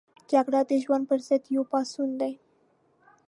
جګړه 0.31 0.61
د 0.69 0.71
ژوند 0.83 1.03
پر 1.09 1.19
ضد 1.27 1.43
یو 1.55 1.63
پاڅون 1.71 2.09
دی 2.21 2.33